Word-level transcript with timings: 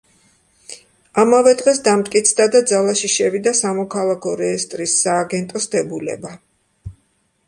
ამავე 1.23 1.51
დღეს 1.57 1.81
დამტკიცდა 1.87 2.47
და 2.55 2.61
ძალაში 2.71 3.09
შევიდა 3.15 3.53
სამოქალაქო 3.59 4.33
რეესტრის 4.41 4.97
სააგენტოს 5.03 5.69
დებულება. 5.77 6.33